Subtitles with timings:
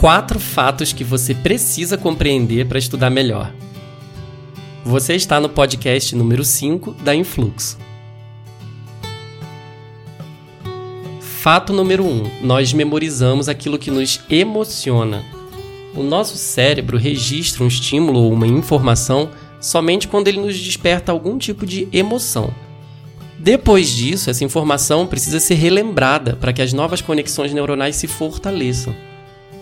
[0.00, 3.52] Quatro fatos que você precisa compreender para estudar melhor.
[4.82, 7.76] Você está no podcast número 5 da Influxo.
[11.20, 15.22] Fato número 1: um, nós memorizamos aquilo que nos emociona.
[15.94, 19.28] O nosso cérebro registra um estímulo ou uma informação
[19.60, 22.54] somente quando ele nos desperta algum tipo de emoção.
[23.38, 28.94] Depois disso, essa informação precisa ser relembrada para que as novas conexões neuronais se fortaleçam.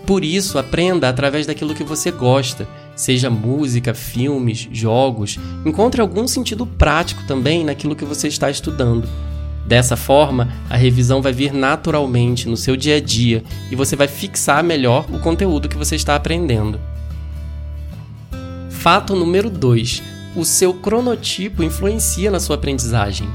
[0.09, 5.37] Por isso, aprenda através daquilo que você gosta, seja música, filmes, jogos.
[5.63, 9.07] Encontre algum sentido prático também naquilo que você está estudando.
[9.67, 14.07] Dessa forma, a revisão vai vir naturalmente no seu dia a dia e você vai
[14.07, 16.81] fixar melhor o conteúdo que você está aprendendo.
[18.71, 20.01] Fato número 2:
[20.35, 23.29] o seu cronotipo influencia na sua aprendizagem.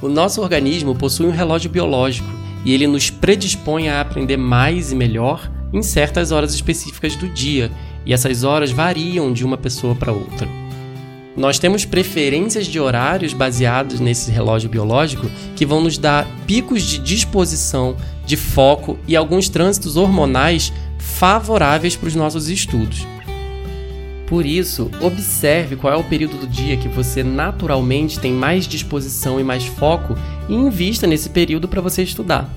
[0.00, 2.28] O nosso organismo possui um relógio biológico
[2.64, 7.70] e ele nos predispõe a aprender mais e melhor em certas horas específicas do dia,
[8.06, 10.48] e essas horas variam de uma pessoa para outra.
[11.36, 16.98] Nós temos preferências de horários baseados nesse relógio biológico que vão nos dar picos de
[16.98, 23.04] disposição, de foco e alguns trânsitos hormonais favoráveis para os nossos estudos.
[24.28, 29.38] Por isso, observe qual é o período do dia que você naturalmente tem mais disposição
[29.38, 30.16] e mais foco
[30.48, 32.48] e invista nesse período para você estudar.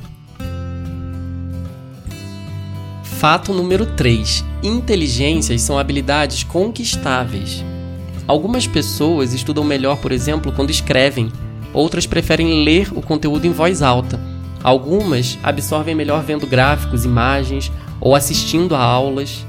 [3.15, 7.65] Fato número 3: inteligências são habilidades conquistáveis.
[8.27, 11.31] Algumas pessoas estudam melhor, por exemplo, quando escrevem,
[11.73, 14.19] outras preferem ler o conteúdo em voz alta.
[14.61, 19.43] Algumas absorvem melhor vendo gráficos, imagens ou assistindo a aulas.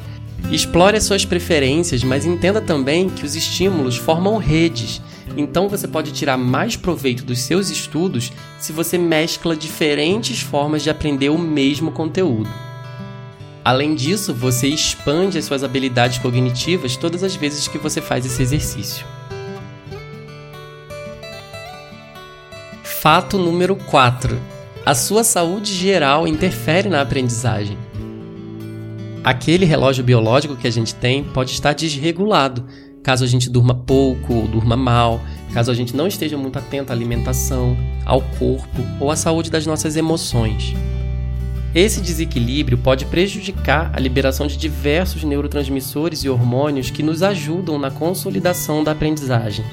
[0.50, 5.02] Explore as suas preferências, mas entenda também que os estímulos formam redes.
[5.36, 10.88] Então você pode tirar mais proveito dos seus estudos se você mescla diferentes formas de
[10.88, 12.48] aprender o mesmo conteúdo.
[13.68, 18.40] Além disso, você expande as suas habilidades cognitivas todas as vezes que você faz esse
[18.40, 19.04] exercício.
[22.82, 24.40] Fato número 4:
[24.86, 27.76] a sua saúde geral interfere na aprendizagem.
[29.22, 32.64] Aquele relógio biológico que a gente tem pode estar desregulado,
[33.02, 35.20] caso a gente durma pouco ou durma mal,
[35.52, 37.76] caso a gente não esteja muito atento à alimentação,
[38.06, 40.74] ao corpo ou à saúde das nossas emoções.
[41.74, 47.90] Esse desequilíbrio pode prejudicar a liberação de diversos neurotransmissores e hormônios que nos ajudam na
[47.90, 49.64] consolidação da aprendizagem.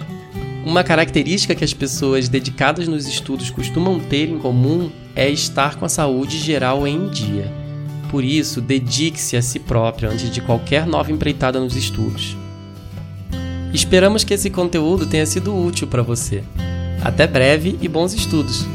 [0.65, 5.85] Uma característica que as pessoas dedicadas nos estudos costumam ter em comum é estar com
[5.85, 7.51] a saúde geral em dia.
[8.09, 12.35] Por isso, dedique-se a si próprio antes de qualquer nova empreitada nos estudos.
[13.73, 16.43] Esperamos que esse conteúdo tenha sido útil para você.
[17.03, 18.65] Até breve e bons estudos!